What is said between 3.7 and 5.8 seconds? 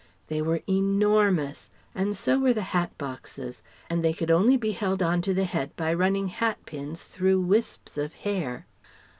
and they could only be held on to the head